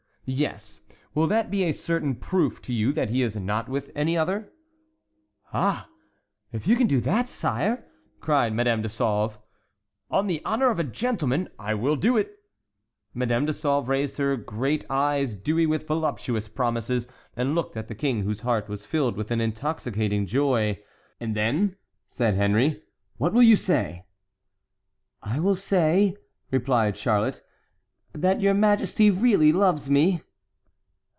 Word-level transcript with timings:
"Yes; 0.23 0.79
will 1.13 1.27
that 1.27 1.51
be 1.51 1.63
a 1.65 1.73
certain 1.73 2.15
proof 2.15 2.61
to 2.61 2.71
you 2.71 2.93
that 2.93 3.09
he 3.09 3.21
is 3.21 3.35
not 3.35 3.67
with 3.67 3.91
any 3.95 4.15
other?" 4.17 4.53
"Ah! 5.51 5.89
if 6.53 6.65
you 6.67 6.81
do 6.85 7.01
that, 7.01 7.27
sire," 7.27 7.85
cried 8.21 8.53
Madame 8.53 8.87
Sauve. 8.87 9.39
"On 10.09 10.27
the 10.27 10.41
honor 10.45 10.69
of 10.69 10.79
a 10.79 10.85
gentleman 10.85 11.49
I 11.59 11.73
will 11.73 11.97
do 11.97 12.15
it!" 12.15 12.37
Madame 13.13 13.45
de 13.45 13.51
Sauve 13.51 13.89
raised 13.89 14.17
her 14.19 14.37
great 14.37 14.85
eyes 14.89 15.35
dewy 15.35 15.65
with 15.65 15.87
voluptuous 15.87 16.47
promises 16.47 17.09
and 17.35 17.53
looked 17.55 17.75
at 17.75 17.89
the 17.89 17.95
king, 17.95 18.21
whose 18.21 18.41
heart 18.41 18.69
was 18.69 18.85
filled 18.85 19.17
with 19.17 19.31
an 19.31 19.41
intoxicating 19.41 20.25
joy. 20.27 20.79
"And 21.19 21.35
then," 21.35 21.75
said 22.07 22.35
Henry, 22.35 22.81
"what 23.17 23.33
will 23.33 23.43
you 23.43 23.57
say?" 23.57 24.05
"I 25.21 25.39
will 25.41 25.55
say," 25.57 26.15
replied 26.51 26.95
Charlotte, 26.95 27.41
"that 28.13 28.41
your 28.41 28.53
majesty 28.53 29.09
really 29.09 29.53
loves 29.53 29.89
me." 29.89 30.21